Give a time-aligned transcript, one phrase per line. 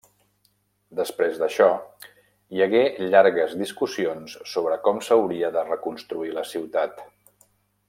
[0.99, 1.67] Després d'això,
[2.55, 7.07] hi hagué llargues discussions sobre com s'hauria de reconstruir la ciutat.